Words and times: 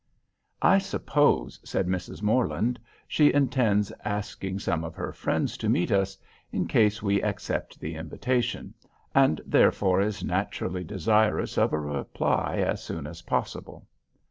"I 0.63 0.79
suppose," 0.79 1.59
said 1.63 1.85
Mrs. 1.85 2.23
Morland, 2.23 2.79
"she 3.07 3.31
intends 3.31 3.91
asking 4.03 4.57
some 4.57 4.83
of 4.83 4.95
her 4.95 5.13
friends 5.13 5.57
to 5.57 5.69
meet 5.69 5.91
us, 5.91 6.17
in 6.51 6.65
case 6.67 7.03
we 7.03 7.21
accept 7.21 7.79
the 7.79 7.93
invitation; 7.97 8.73
and 9.13 9.39
therefore 9.45 10.01
is 10.01 10.23
naturally 10.23 10.83
desirous 10.83 11.55
of 11.55 11.71
a 11.71 11.77
reply 11.79 12.63
as 12.67 12.81
soon 12.83 13.05
as 13.05 13.21
possible. 13.21 13.85